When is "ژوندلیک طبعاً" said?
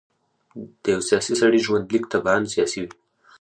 1.65-2.35